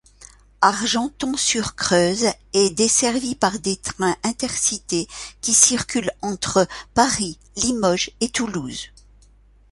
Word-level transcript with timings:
Argenton-sur-Creuse 0.61 2.29
est 2.53 2.71
desservie 2.71 3.35
par 3.35 3.59
des 3.59 3.75
trains 3.77 4.15
Intercités, 4.23 5.07
qui 5.41 5.53
circulent 5.53 6.09
entre 6.23 6.67
Paris, 6.95 7.37
Limoges 7.55 8.09
et 8.19 8.29
Toulouse. 8.29 8.87